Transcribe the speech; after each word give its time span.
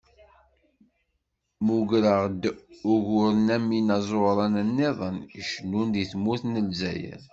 Mmugreɣ-d 1.59 2.43
uguren 2.93 3.47
am 3.55 3.65
yinaẓuren-nniḍen, 3.75 5.17
icennun 5.39 5.87
deg 5.93 6.07
tmurt 6.11 6.43
n 6.47 6.55
Lezzayer. 6.67 7.21